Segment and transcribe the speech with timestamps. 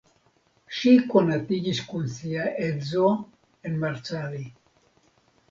[0.77, 3.11] Ŝi konatiĝis kun sia edzo
[3.71, 4.43] en Marcali.